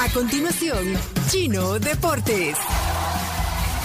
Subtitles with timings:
[0.00, 0.94] A continuación,
[1.28, 2.56] Chino Deportes.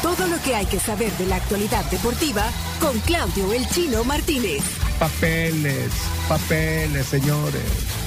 [0.01, 2.45] Todo lo que hay que saber de la actualidad deportiva
[2.79, 4.63] con Claudio El Chino Martínez.
[4.97, 5.91] Papeles,
[6.29, 7.63] papeles, señores,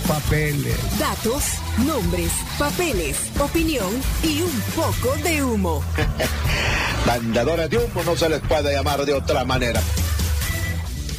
[0.07, 0.79] papeles.
[0.99, 1.45] Datos,
[1.85, 3.91] nombres, papeles, opinión
[4.23, 5.85] y un poco de humo.
[7.07, 9.83] Mandadores de humo no se les puede llamar de otra manera.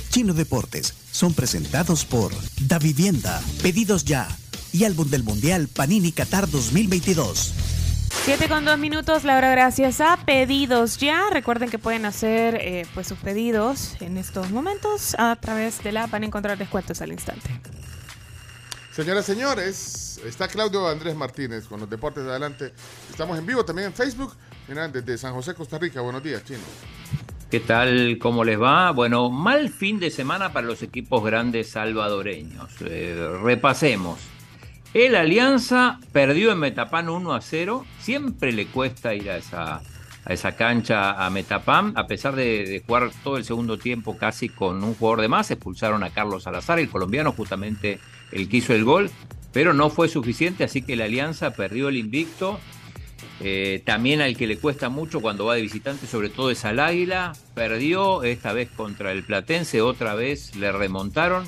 [0.10, 2.32] Chino Deportes son presentados por
[2.62, 4.28] Da Vivienda, Pedidos Ya
[4.74, 7.54] y Álbum del Mundial Panini Qatar 2022.
[8.26, 11.30] Siete con dos minutos, Laura, gracias a Pedidos Ya.
[11.32, 16.08] Recuerden que pueden hacer eh, pues sus pedidos en estos momentos a través de la
[16.08, 17.50] van a encontrar descuentos al instante.
[18.92, 22.74] Señoras, señores, está Claudio Andrés Martínez con los deportes de adelante.
[23.10, 24.36] Estamos en vivo también en Facebook.
[24.68, 26.02] Mira, desde San José, Costa Rica.
[26.02, 26.60] Buenos días, Chino.
[27.50, 28.18] ¿Qué tal?
[28.22, 28.92] ¿Cómo les va?
[28.92, 32.70] Bueno, mal fin de semana para los equipos grandes salvadoreños.
[32.82, 34.20] Eh, repasemos.
[34.94, 37.86] El Alianza perdió en Metapán 1 a 0.
[38.00, 43.38] Siempre le cuesta ir a esa, cancha a Metapán, a pesar de, de, jugar todo
[43.38, 45.52] el segundo tiempo casi con un jugador de más.
[45.52, 48.00] Expulsaron a Carlos Salazar, el colombiano, justamente
[48.32, 49.12] el que hizo el gol,
[49.54, 52.60] pero no fue suficiente, así que la Alianza perdió el invicto.
[53.42, 56.80] Eh, también al que le cuesta mucho cuando va de visitante, sobre todo es al
[56.80, 57.34] Águila.
[57.54, 61.46] Perdió esta vez contra el Platense, otra vez le remontaron.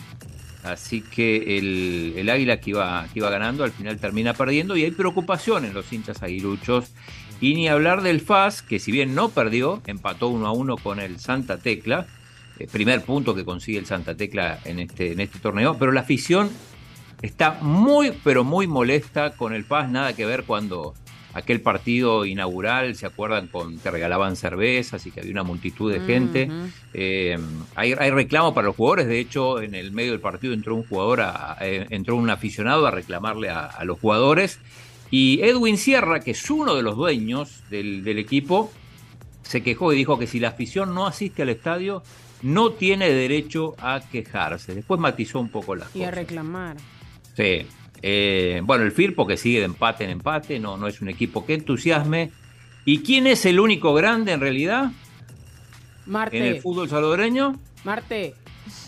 [0.63, 4.83] Así que el, el Águila que iba, que iba ganando al final termina perdiendo y
[4.83, 6.91] hay preocupación en los hinchas aguiluchos.
[7.39, 10.99] Y ni hablar del FAS, que si bien no perdió, empató uno a uno con
[10.99, 12.05] el Santa Tecla.
[12.59, 15.75] El primer punto que consigue el Santa Tecla en este, en este torneo.
[15.79, 16.51] Pero la afición
[17.23, 19.89] está muy, pero muy molesta con el FAS.
[19.89, 20.93] Nada que ver cuando
[21.33, 23.47] aquel partido inaugural, ¿se acuerdan?
[23.47, 26.47] Con que regalaban cervezas y que había una multitud de gente.
[26.49, 26.71] Uh -huh.
[26.93, 27.39] eh,
[27.75, 30.83] hay, hay, reclamo para los jugadores, de hecho, en el medio del partido entró un
[30.83, 34.59] jugador, a, eh, entró un aficionado a reclamarle a, a, los jugadores.
[35.09, 38.71] Y Edwin Sierra, que es uno de los dueños del, del equipo,
[39.43, 42.03] se quejó y dijo que si la afición no asiste al estadio,
[42.41, 44.73] no tiene derecho a quejarse.
[44.73, 46.01] Después matizó un poco las y cosas.
[46.01, 46.77] Y a reclamar.
[47.35, 47.65] Sí.
[48.01, 51.45] Eh, bueno, el Firpo que sigue de empate en empate, no, no es un equipo
[51.45, 52.31] que entusiasme.
[52.85, 54.91] ¿Y quién es el único grande en realidad?
[56.05, 56.37] Marte.
[56.37, 57.59] En el fútbol salvadoreño.
[57.83, 58.35] Marte.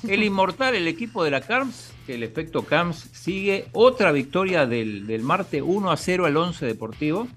[0.07, 3.67] El inmortal, el equipo de la CARMS, que el efecto CARMS sigue.
[3.71, 7.27] Otra victoria del, del Marte, 1 a 0 al 11 Deportivo.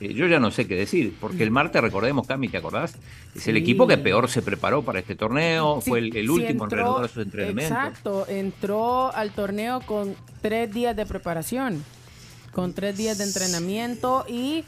[0.00, 2.96] Eh, yo ya no sé qué decir, porque el Marte, recordemos, Cami, ¿te acordás?
[3.34, 3.50] Es sí.
[3.50, 6.64] el equipo que peor se preparó para este torneo, sí, fue el, el último sí,
[6.64, 7.78] entró, en reanudar sus entrenamientos.
[7.78, 11.84] Exacto, entró al torneo con tres días de preparación,
[12.52, 14.64] con tres días de entrenamiento y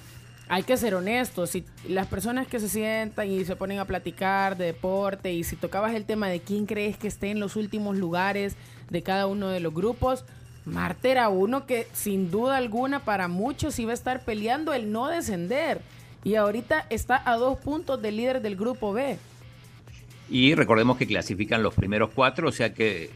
[0.53, 4.57] hay que ser honestos, si las personas que se sientan y se ponen a platicar
[4.57, 7.97] de deporte y si tocabas el tema de quién crees que esté en los últimos
[7.97, 8.57] lugares
[8.91, 10.25] de cada uno de los grupos,
[10.65, 15.09] Marte era uno que sin duda alguna para muchos iba a estar peleando el no
[15.09, 15.81] descender.
[16.23, 19.19] Y ahorita está a dos puntos del líder del grupo B.
[20.29, 23.11] Y recordemos que clasifican los primeros cuatro, o sea que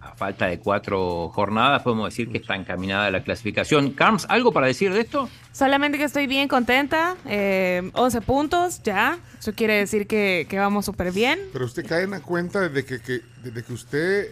[0.00, 3.92] a falta de cuatro jornadas podemos decir que está encaminada la clasificación.
[3.92, 5.28] Carms, ¿algo para decir de esto?
[5.52, 7.16] Solamente que estoy bien contenta.
[7.26, 9.18] Eh, 11 puntos ya.
[9.38, 11.38] Eso quiere decir que, que vamos súper bien.
[11.52, 14.28] Pero usted cae en la cuenta desde que, que desde que usted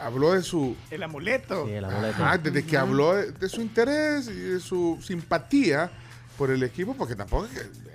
[0.00, 0.76] habló de su...
[0.90, 1.66] El amuleto.
[1.66, 2.24] Sí, el amuleto.
[2.24, 5.90] Ajá, desde que habló de, de, su interés y de su simpatía
[6.36, 7.86] por el equipo, porque tampoco es que...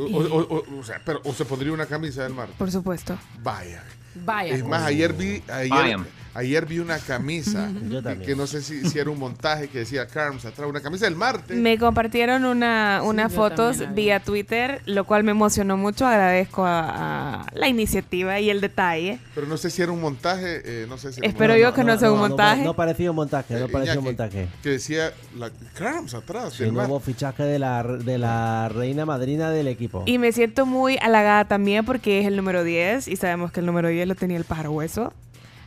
[0.00, 2.48] O, o, o, o, sea, pero, o se pondría una camisa del mar.
[2.56, 3.18] Por supuesto.
[3.42, 3.84] Vaya.
[4.14, 4.54] Vaya.
[4.54, 5.98] Es más, ayer vi, ayer,
[6.34, 7.70] ayer vi una camisa
[8.18, 11.04] que, que, no sé si, si, era un montaje que decía Carms atrás, una camisa
[11.04, 11.54] del Marte.
[11.54, 16.06] Me compartieron una, unas sí, fotos vía Twitter, lo cual me emocionó mucho.
[16.06, 19.18] Agradezco a, a, la iniciativa y el detalle.
[19.34, 21.94] Pero no sé si era un montaje, eh, no sé si Espero yo que no,
[21.94, 22.62] no sea un montaje.
[22.62, 24.48] No, parecía un montaje, no parecía un montaje.
[24.62, 26.60] Que decía la Carms atrás.
[26.60, 30.04] el nuevo fichaje de la, de la reina madrina del equipo.
[30.06, 33.66] Y me siento muy halagada también porque es el número 10 y sabemos que el
[33.66, 35.12] número 10 lo tenía el pájaro hueso.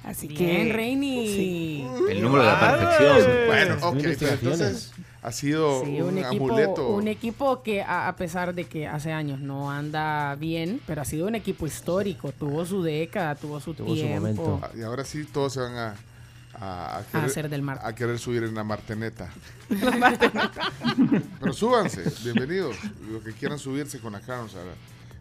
[0.05, 0.73] Así Bien, que.
[0.73, 1.27] Reini.
[1.27, 1.87] Sí.
[2.09, 3.31] El número de la perfección.
[3.47, 4.93] Bueno, ok, entonces
[5.23, 6.89] ha sido sí, un, un, equipo, amuleto.
[6.89, 11.05] Un equipo que, a, a, pesar de que hace años no anda bien, pero ha
[11.05, 12.31] sido un equipo histórico.
[12.31, 14.27] Tuvo su década, tuvo su tuvo tiempo.
[14.27, 14.69] Su momento.
[14.77, 15.95] Y ahora sí todos se van a.
[16.57, 17.79] A, a, querer, a hacer del mar.
[17.83, 19.29] A querer subir en la marteneta.
[21.41, 22.77] Pero súbanse, bienvenidos.
[23.11, 24.55] Los que quieran subirse con la Carms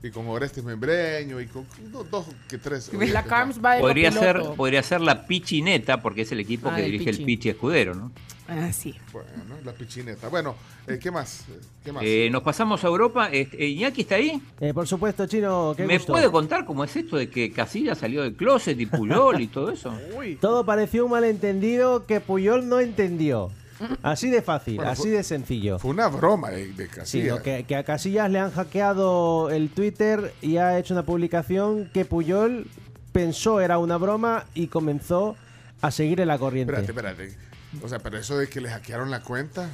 [0.04, 2.92] y con Orestes Membreño y con dos, dos que tres.
[2.92, 6.76] La Carms va de podría ser, podría ser la Pichineta porque es el equipo ah,
[6.76, 7.20] que dirige Pichi.
[7.20, 8.12] el Pichi Escudero, ¿no?
[8.46, 8.94] Ah, sí.
[9.10, 9.30] Bueno,
[9.64, 10.28] la Pichineta.
[10.28, 10.56] Bueno,
[10.86, 11.46] eh, ¿qué más?
[11.82, 12.02] ¿Qué más?
[12.04, 13.30] Eh, nos pasamos a Europa.
[13.32, 14.42] Este, ¿Iñaki está ahí?
[14.60, 15.72] Eh, por supuesto, Chino.
[15.74, 16.12] Qué ¿Me gusto.
[16.12, 19.70] puede contar cómo es esto de que Casilla salió del closet y Puyol y todo
[19.70, 19.90] eso?
[20.18, 20.36] Uy.
[20.36, 23.50] Todo pareció un malentendido que Puyol no entendió.
[24.02, 25.78] Así de fácil, Bueno, así fue- de sencillo.
[25.78, 27.36] Fue una broma de, de Sí, Casillas.
[27.36, 31.90] no, que, que a Casillas le han hackeado el Twitter y ha hecho una publicación
[31.92, 32.66] que Puyol
[33.12, 35.36] pensó era una broma y comenzó
[35.80, 36.72] a seguirle la corriente.
[36.74, 37.54] Espérate, espérate.
[37.84, 39.68] O sea, pero eso de que le hackearon la cuenta.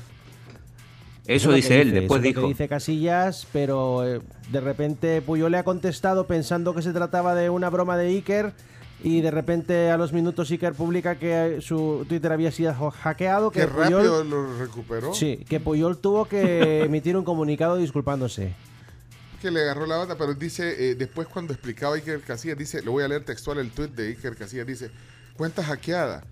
[1.27, 2.41] es Eso dice él, dice, después eso es lo dijo.
[2.43, 4.21] que dice Casillas, pero eh,
[4.51, 8.53] de repente Puyol le ha contestado pensando que se trataba de una broma de Iker
[9.03, 13.51] y de repente a los minutos Iker publica que su Twitter había sido hackeado.
[13.51, 15.15] Que Qué Puyol- rápido lo recuperó.
[15.15, 18.55] Sí, que Puyol tuvo que emitir un comunicado disculpándose.
[19.41, 22.93] Que le agarró la onda, pero dice, eh, después cuando explicaba Iker Casillas, dice, lo
[22.93, 24.91] voy a leer textual el tweet de Iker Casillas, dice,
[25.37, 26.23] cuenta hackeada.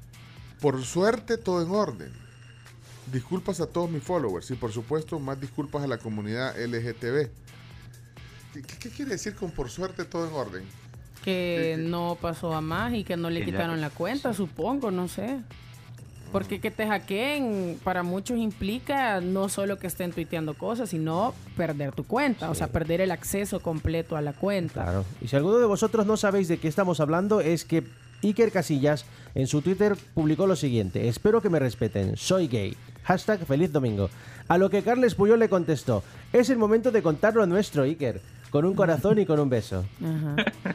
[0.60, 2.12] Por suerte todo en orden.
[3.10, 7.30] Disculpas a todos mis followers y por supuesto más disculpas a la comunidad LGTB.
[8.52, 10.64] ¿Qué, qué- qué quiere decir con por suerte todo en orden?
[11.24, 14.90] Que no pasó a más y que no le Que ya- quitaron la cuenta, supongo,
[14.90, 15.38] no sé.
[16.32, 21.92] Porque que te hackeen para muchos implica no solo que estén tuiteando cosas, sino perder
[21.92, 24.82] tu cuenta, o sea, perder el acceso completo a la cuenta.
[24.82, 25.04] Claro.
[25.22, 27.82] Y si alguno de vosotros no sabéis de qué estamos hablando, es que
[28.22, 32.76] Iker Casillas en su Twitter publicó lo siguiente: Espero que me respeten, soy gay.
[33.04, 34.10] Hashtag feliz domingo.
[34.48, 36.02] A lo que Carles Puyol le contestó:
[36.34, 38.20] Es el momento de contar lo nuestro, Iker.
[38.50, 39.84] Con un corazón y con un beso.
[40.02, 40.36] Ajá.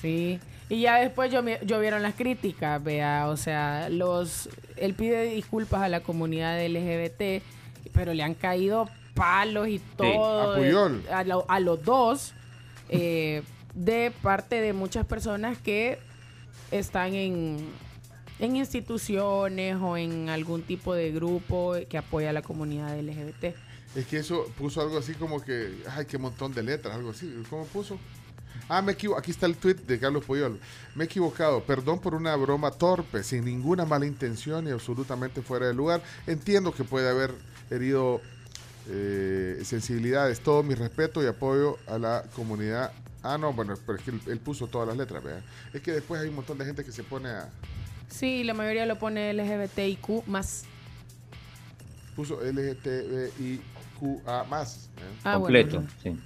[0.00, 0.38] Sí.
[0.68, 5.88] Y ya después yo, llovieron las críticas, vea, o sea, los él pide disculpas a
[5.88, 7.42] la comunidad LGBT,
[7.92, 11.02] pero le han caído palos y todo A Puyol.
[11.12, 12.34] a, lo- a los dos
[12.88, 13.42] eh,
[13.74, 15.98] de parte de muchas personas que
[16.70, 17.68] están en
[18.38, 23.54] en instituciones o en algún tipo de grupo que apoya a la comunidad LGBT.
[23.94, 27.30] Es que eso puso algo así como que, ay, qué montón de letras, algo así.
[27.50, 27.98] ¿Cómo puso?
[28.68, 30.58] Ah, me equivo aquí está el tweet de Carlos Puyol.
[30.94, 35.66] Me he equivocado, perdón por una broma torpe, sin ninguna mala intención y absolutamente fuera
[35.66, 36.02] de lugar.
[36.26, 37.32] Entiendo que puede haber
[37.70, 38.20] herido
[38.88, 40.40] eh, sensibilidades.
[40.40, 42.92] Todo mi respeto y apoyo a la comunidad.
[43.22, 45.42] Ah, no, bueno, pero es que él, él puso todas las letras, ¿verdad?
[45.72, 47.48] Es que después hay un montón de gente que se pone a...
[48.08, 50.64] Sí, la mayoría lo pone LGBTIQ más.
[52.16, 53.64] Puso LGTBIQA
[54.44, 54.88] más.
[54.96, 55.18] ¿eh?
[55.24, 55.90] Ah, completo, bueno.
[56.02, 56.16] sí.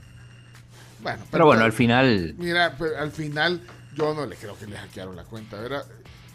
[1.02, 3.60] Bueno, Pero bueno, al final, Mira, pero al final
[3.94, 5.60] yo no le creo que le hackearon la cuenta.
[5.60, 5.84] ¿verdad?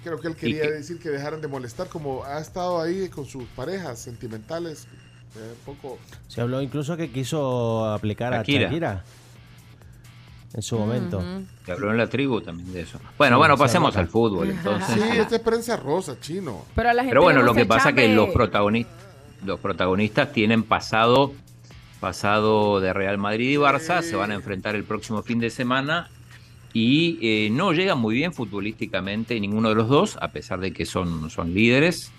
[0.04, 3.26] Creo que él quería que- decir que dejaran de molestar, como ha estado ahí con
[3.26, 4.88] sus parejas sentimentales.
[5.36, 6.00] eh, poco.
[6.28, 8.62] Se habló incluso que quiso aplicar Shakira.
[8.62, 9.04] a Shakira.
[10.56, 11.22] En su momento.
[11.64, 13.00] se habló en la tribu también de eso.
[13.18, 14.96] Bueno, bueno, se pasemos al fútbol entonces.
[14.96, 16.66] Sí, esta es prensa rosa, chino.
[16.74, 18.96] Pero a la gente Pero bueno, lo que pasa es que los protagonistas,
[19.46, 21.34] los protagonistas tienen pasado,
[22.00, 26.10] pasado de Real Madrid y Barça, se van a enfrentar el próximo fin de semana
[26.74, 30.86] y eh, no llegan muy bien futbolísticamente ninguno de los dos, a pesar de que
[30.86, 32.12] son, son líderes.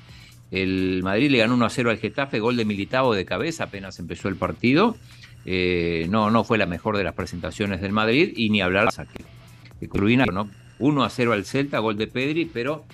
[0.51, 3.99] El Madrid le ganó 1 a 0 al Getafe, gol de Militao de cabeza apenas
[3.99, 4.97] empezó el partido.
[5.47, 8.89] Eh, no, no fue la mejor de las presentaciones del Madrid y ni hablar
[9.79, 10.51] que Cruyff, ¿no?
[10.79, 12.85] 1 a 0 al Celta, gol de Pedri, pero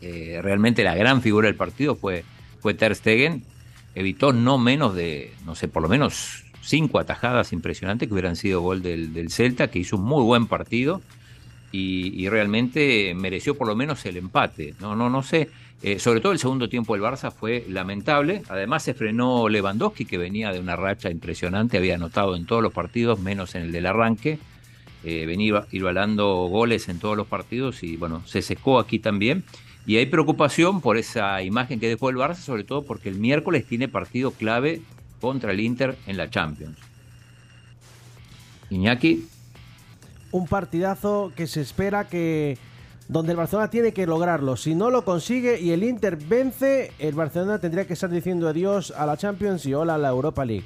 [0.00, 2.24] eh, realmente la gran figura del partido fue,
[2.60, 3.44] fue Ter Stegen.
[3.94, 8.60] Evitó no menos de, no sé, por lo menos cinco atajadas impresionantes que hubieran sido
[8.60, 11.00] gol del, del Celta, que hizo un muy buen partido
[11.72, 14.74] y, realmente mereció por lo menos el empate.
[14.80, 15.48] No, no, no sé.
[15.82, 18.42] Eh, sobre todo el segundo tiempo del Barça fue lamentable.
[18.48, 22.72] Además se frenó Lewandowski, que venía de una racha impresionante, había anotado en todos los
[22.72, 24.38] partidos, menos en el del arranque.
[25.02, 29.44] Eh, venía igualando goles en todos los partidos y bueno, se secó aquí también.
[29.86, 33.66] Y hay preocupación por esa imagen que dejó el Barça, sobre todo porque el miércoles
[33.66, 34.82] tiene partido clave
[35.20, 36.76] contra el Inter en la Champions.
[38.70, 39.26] Iñaki,
[40.32, 42.56] Un partidazo que se espera que.
[43.08, 44.56] Donde el Barcelona tiene que lograrlo.
[44.56, 48.92] Si no lo consigue y el Inter vence, el Barcelona tendría que estar diciendo adiós
[48.96, 50.64] a la Champions y hola a la Europa League.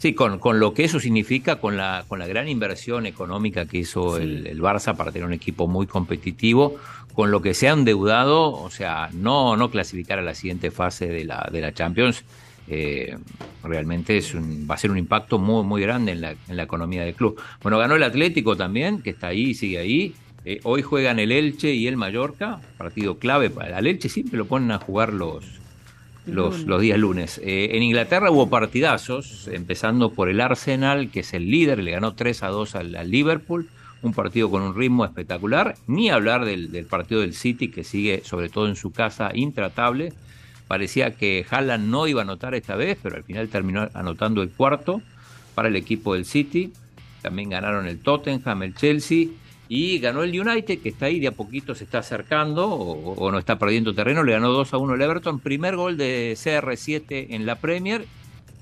[0.00, 3.76] Sí, con, con lo que eso significa, con la, con la gran inversión económica que
[3.76, 6.78] hizo el, el Barça para tener un equipo muy competitivo,
[7.12, 11.06] con lo que se ha endeudado, o sea, no, no clasificar a la siguiente fase
[11.06, 12.24] de la, de la Champions,
[12.66, 13.14] eh,
[13.62, 16.62] realmente es un, va a ser un impacto muy, muy grande en la, en la
[16.62, 17.38] economía del club.
[17.60, 20.14] Bueno, ganó el Atlético también, que está ahí, sigue ahí.
[20.46, 24.46] Eh, hoy juegan el Elche y el Mallorca, partido clave para el Elche, siempre lo
[24.46, 25.59] ponen a jugar los,
[26.26, 27.40] los, los días lunes.
[27.42, 32.14] Eh, en Inglaterra hubo partidazos, empezando por el Arsenal, que es el líder, le ganó
[32.14, 33.68] 3 a 2 al, al Liverpool,
[34.02, 38.22] un partido con un ritmo espectacular, ni hablar del, del partido del City, que sigue
[38.24, 40.12] sobre todo en su casa intratable.
[40.68, 44.50] Parecía que Haaland no iba a anotar esta vez, pero al final terminó anotando el
[44.50, 45.02] cuarto
[45.54, 46.72] para el equipo del City.
[47.22, 49.26] También ganaron el Tottenham, el Chelsea
[49.72, 53.38] y ganó el United, que está ahí de a poquito se está acercando o, no
[53.38, 57.46] está perdiendo terreno, le ganó 2 a 1 el Everton, primer gol de CR7 en
[57.46, 58.04] la Premier,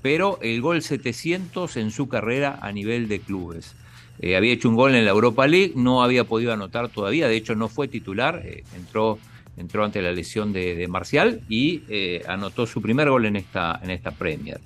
[0.03, 3.75] pero el gol 700 en su carrera a nivel de clubes.
[4.19, 7.37] Eh, había hecho un gol en la Europa League, no había podido anotar todavía, de
[7.37, 9.17] hecho no fue titular, eh, entró,
[9.57, 13.79] entró ante la lesión de, de Marcial y eh, anotó su primer gol en esta,
[13.81, 14.59] en esta Premier.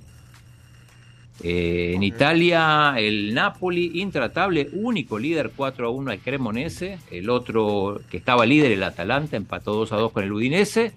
[1.42, 6.98] Eh, en Italia, el Napoli, intratable, único líder 4 a 1 al Cremonese.
[7.10, 10.92] El otro que estaba líder, el Atalanta, empató 2 a 2 con el Udinese.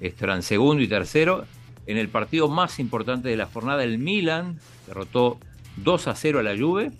[0.00, 1.44] Estarán segundo y tercero.
[1.86, 5.38] En el partido más importante de la jornada, el Milan derrotó
[5.76, 6.90] 2 a 0 a la Juve.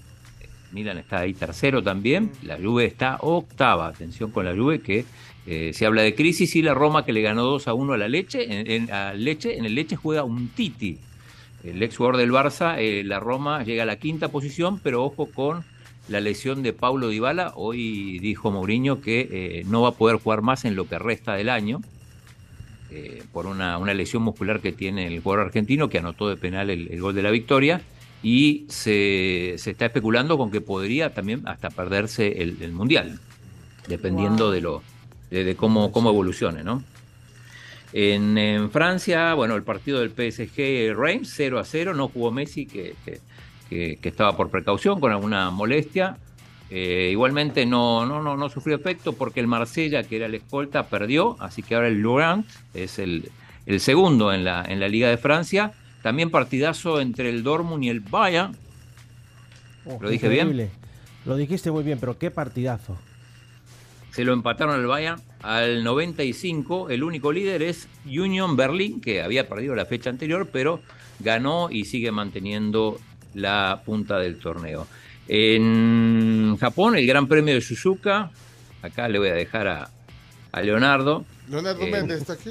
[0.73, 2.31] Milan está ahí tercero también.
[2.43, 3.89] La Juve está octava.
[3.89, 5.05] Atención con la Juve que
[5.47, 6.55] eh, se habla de crisis.
[6.57, 8.45] Y la Roma que le ganó 2 a 1 a la Leche.
[8.45, 10.99] En, en, a Leche, en el Leche juega un Titi
[11.65, 15.27] el ex jugador del Barça, eh, la Roma llega a la quinta posición, pero ojo
[15.27, 15.65] con
[16.09, 17.53] la lesión de Paulo Dybala.
[17.55, 21.35] Hoy dijo Mourinho que eh, no va a poder jugar más en lo que resta
[21.35, 21.81] del año
[22.91, 26.69] eh, por una, una, lesión muscular que tiene el jugador argentino que anotó de penal
[26.69, 27.81] el, el gol de la victoria.
[28.25, 33.19] Y se, se, está especulando con que podría también hasta perderse el, el Mundial,
[33.89, 34.53] dependiendo wow.
[34.53, 34.83] de, lo,
[35.31, 36.85] de, de cómo, cómo evolucione, ¿no?
[37.93, 42.67] En, en, Francia, bueno, el partido del PSG Reims 0 a 0, no jugó Messi,
[42.67, 46.17] que, que, que estaba por precaución con alguna molestia.
[46.75, 50.89] Eh, igualmente no, no, no, no, sufrió efecto porque el Marsella, que era el escolta,
[50.89, 53.31] perdió, así que ahora el Laurent es el,
[53.67, 55.73] el segundo en la, en la Liga de Francia.
[56.03, 58.57] También partidazo entre el Dortmund y el Bayern.
[59.85, 60.65] Oh, ¿Lo dije increíble.
[60.65, 60.71] bien?
[61.27, 62.97] Lo dijiste muy bien, pero qué partidazo.
[64.13, 66.91] Se lo empataron al Bayern al 95.
[66.91, 70.81] El único líder es Union Berlin, que había perdido la fecha anterior, pero
[71.19, 72.99] ganó y sigue manteniendo
[73.35, 74.87] la punta del torneo.
[75.29, 78.31] En Japón, el Gran Premio de Suzuka.
[78.83, 79.89] Acá le voy a dejar a,
[80.51, 81.25] a Leonardo.
[81.49, 82.51] Leonardo eh, Méndez está aquí.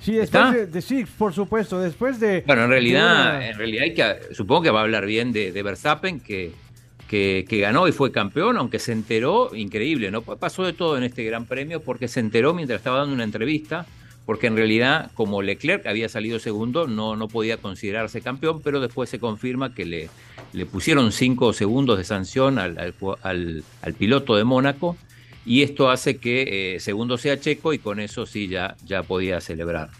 [0.00, 2.42] Sí, después de, de, sí, por supuesto, después de...
[2.46, 3.48] Bueno, en realidad, de...
[3.50, 6.52] en realidad hay que, supongo que va a hablar bien de, de Verstappen, que
[7.10, 10.22] que, ganó y fue campeón, aunque se enteró, increíble, ¿no?
[10.22, 13.84] Pasó de todo en este Gran Premio porque se enteró mientras estaba dando una entrevista,
[14.26, 19.10] porque en realidad, como Leclerc había salido segundo, no, no podía considerarse campeón, pero después
[19.10, 20.08] se confirma que le,
[20.52, 24.96] le pusieron cinco segundos de sanción al, al, al, al piloto de Mónaco,
[25.44, 29.40] y esto hace que eh, segundo sea Checo y con eso sí ya, ya podía
[29.40, 29.90] celebrar.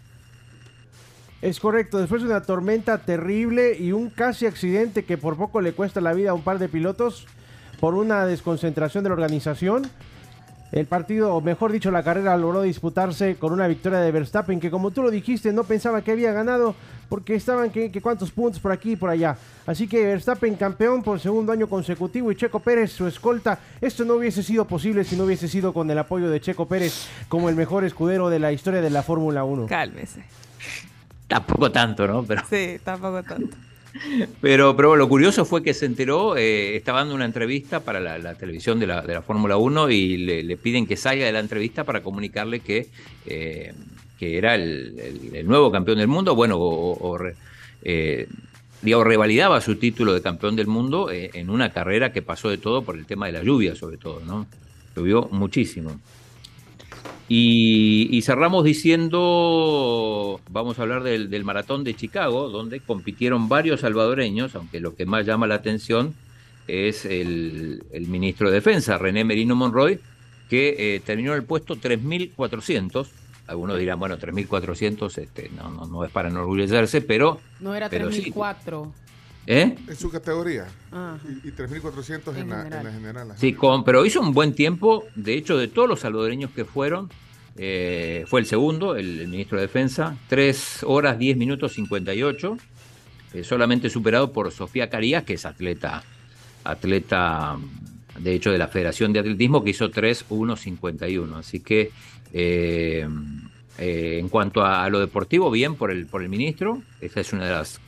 [1.43, 5.73] Es correcto, después de una tormenta terrible y un casi accidente que por poco le
[5.73, 7.27] cuesta la vida a un par de pilotos
[7.81, 9.91] por una desconcentración de la organización.
[10.71, 14.71] El partido, o mejor dicho, la carrera logró disputarse con una victoria de Verstappen que
[14.71, 16.77] como tú lo dijiste no pensaba que había ganado
[17.09, 19.37] porque estaban que, que cuántos puntos por aquí y por allá.
[19.67, 23.59] Así que Verstappen campeón por segundo año consecutivo y Checo Pérez su escolta.
[23.81, 27.09] Esto no hubiese sido posible si no hubiese sido con el apoyo de Checo Pérez
[27.29, 29.67] como el mejor escudero de la historia de la Fórmula 1.
[29.67, 30.23] Cálmese.
[31.31, 32.25] Tampoco tanto, ¿no?
[32.25, 32.43] Pero...
[32.51, 33.57] Sí, tampoco tanto.
[34.41, 38.19] Pero, pero lo curioso fue que se enteró, eh, estaba dando una entrevista para la,
[38.19, 41.33] la televisión de la, de la Fórmula 1 y le, le, piden que salga de
[41.33, 42.87] la entrevista para comunicarle que,
[43.27, 43.75] eh,
[44.17, 47.19] que era el, el, el, nuevo campeón del mundo, bueno, o, o
[47.83, 48.29] eh,
[48.81, 52.83] digamos, revalidaba su título de campeón del mundo en una carrera que pasó de todo
[52.83, 54.47] por el tema de la lluvia, sobre todo, ¿no?
[54.95, 56.01] Llovió muchísimo.
[57.33, 63.83] Y, y, cerramos diciendo, vamos a hablar del, del, maratón de Chicago, donde compitieron varios
[63.83, 66.13] salvadoreños, aunque lo que más llama la atención
[66.67, 70.01] es el, el ministro de Defensa, René Merino Monroy,
[70.49, 73.07] que eh, terminó en el puesto 3.400.
[73.47, 77.41] Algunos dirán, bueno, 3.400 este, no, no, no, es para enorgullecerse, pero...
[77.61, 78.93] No era 3.004.
[79.47, 79.75] ¿Eh?
[79.89, 80.67] En su categoría.
[80.93, 81.17] Ah.
[81.25, 83.33] Y, y 3.400 en, en, la, en la general.
[83.37, 85.05] Sí, con, pero hizo un buen tiempo.
[85.15, 87.09] De hecho, de todos los salvadoreños que fueron,
[87.57, 90.17] eh, fue el segundo, el, el, ministro de Defensa.
[90.29, 92.57] 3 horas 10 minutos 58.
[93.33, 96.03] Eh, solamente superado por Sofía Carías, que es atleta,
[96.65, 97.57] atleta
[98.19, 101.37] de hecho de la Federación de Atletismo, que hizo 3 1 51.
[101.37, 101.91] Así que
[102.33, 103.07] eh,
[103.79, 106.83] en cuanto a, a, lo deportivo, bien por el, por el ministro.
[107.01, 107.81] Esta es una de las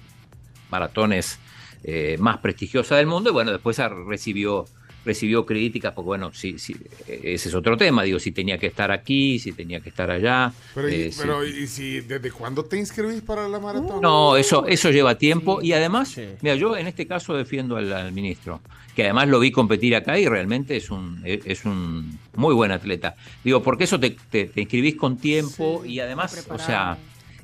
[0.72, 1.38] maratones
[1.84, 4.64] eh, más prestigiosa del mundo y bueno, después recibió,
[5.04, 6.74] recibió críticas porque bueno, sí, sí,
[7.06, 10.52] ese es otro tema, digo, si tenía que estar aquí, si tenía que estar allá.
[10.74, 11.50] Pero, eh, y, pero sí.
[11.62, 14.00] ¿y si desde cuándo te inscribís para la maratón?
[14.00, 16.24] No, eso, eso lleva tiempo sí, y además, sí.
[16.40, 18.60] mira, yo en este caso defiendo al, al, ministro,
[18.96, 23.16] que además lo vi competir acá y realmente es un, es un muy buen atleta.
[23.44, 26.96] Digo, porque eso te, te, te inscribís con tiempo y además, o sea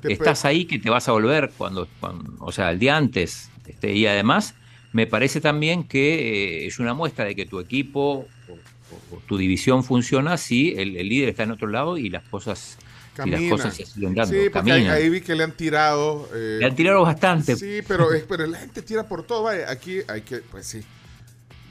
[0.07, 3.49] estás ahí que te vas a volver cuando, cuando, o sea, el día antes.
[3.65, 4.55] Este, y además,
[4.91, 9.83] me parece también que eh, es una muestra de que tu equipo o, tu división
[9.83, 12.77] funciona si el, el líder está en otro lado y las cosas,
[13.23, 14.35] y las cosas se siguen dando.
[14.43, 16.27] Sí, porque ahí, ahí vi que le han tirado.
[16.33, 17.55] eh, Le han tirado bastante.
[17.55, 19.43] Sí, pero, es- pero la gente tira por todo.
[19.43, 20.81] Vaya, aquí hay que, pues sí.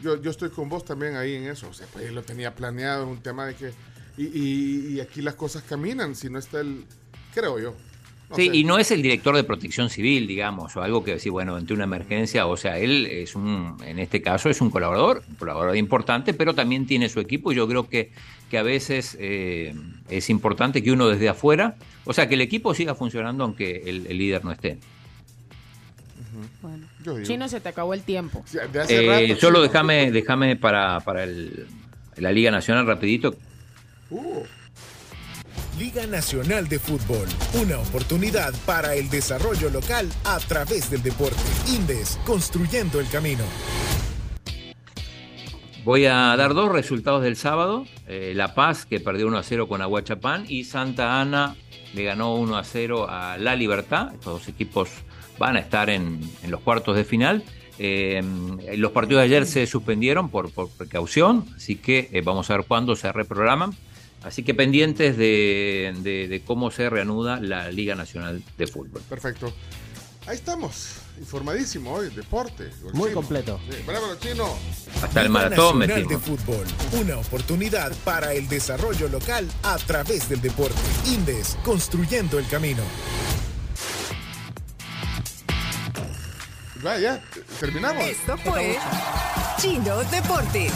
[0.02, 1.68] Yo, yo estoy con vos también ahí en eso.
[1.68, 3.72] O sea, pues lo tenía planeado, es un tema de que.
[4.16, 6.84] Y, y- y aquí las cosas caminan, si no está el.
[7.34, 7.74] Creo yo.
[8.30, 8.56] No Sí, sé.
[8.56, 11.72] y no es el director de protección civil, digamos, o algo que decir, bueno, ante
[11.72, 15.76] una emergencia, o sea, él es un, en este caso es un colaborador, un colaborador
[15.78, 18.10] importante, pero también tiene su equipo y yo creo que,
[18.50, 19.74] que a veces eh,
[20.10, 24.06] es importante que uno desde afuera, o sea, que el equipo siga funcionando aunque el,
[24.06, 24.76] el líder no esté.
[26.60, 26.86] Bueno.
[27.22, 28.44] Chino, se te acabó el tiempo.
[28.88, 31.66] Eh, rato, solo déjame para, para el-
[32.16, 33.34] la Liga Nacional rapidito,
[34.10, 34.42] Uh,
[35.78, 41.36] Liga Nacional de Fútbol, una oportunidad para el desarrollo local a través del deporte.
[41.68, 43.44] Indes, construyendo el camino.
[45.84, 47.86] Voy a dar dos resultados del sábado.
[48.08, 51.54] Eh, la Paz, que perdió 1 a 0 con Aguachapán, y Santa Ana
[51.94, 54.12] le ganó 1 a 0 a La Libertad.
[54.14, 54.90] Estos dos equipos
[55.38, 57.44] van a estar en, los cuartos de final.
[57.78, 58.20] Eh,
[58.76, 62.66] los partidos de ayer se suspendieron por, por precaución, así que eh, vamos a ver
[62.66, 63.76] cuándo se reprograman.
[64.22, 69.00] Así que pendientes de, de- de cómo se reanuda la Liga Nacional de Fútbol.
[69.08, 69.52] perfecto.
[70.26, 70.96] Ahí estamos.
[71.18, 72.70] Informadísimo hoy, deporte.
[72.92, 73.14] Muy Chino.
[73.14, 73.60] completo.
[73.70, 74.54] Sí, bravo, chino.
[75.02, 76.18] Hasta el Liga maratón Nacional de.
[76.18, 76.66] Fútbol,
[77.00, 80.76] una oportunidad para el desarrollo local a través del deporte.
[81.06, 82.82] Indes, construyendo el camino.
[86.82, 87.20] Vaya,
[87.58, 88.04] terminamos.
[88.04, 88.76] Esto fue
[89.60, 90.72] Chino Deportes.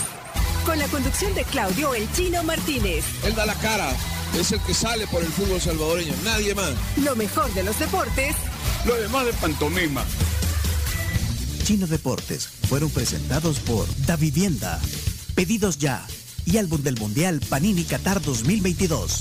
[0.64, 3.04] Con la conducción de Claudio El Chino Martínez.
[3.24, 3.92] Él da la cara,
[4.38, 6.70] es el que sale por el fútbol salvadoreño, nadie más.
[6.96, 8.36] Lo mejor de los deportes
[8.86, 10.04] Lo demás de pantomima.
[11.64, 14.80] Chino Deportes fueron presentados por Da Vivienda,
[15.34, 16.06] Pedidos Ya
[16.44, 19.20] y Álbum del Mundial Panini Qatar 2022.